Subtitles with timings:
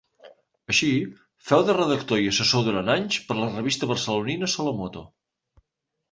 [0.73, 0.87] Així,
[1.49, 5.05] féu de redactor i assessor durant anys per a la revista barcelonina Solo Moto.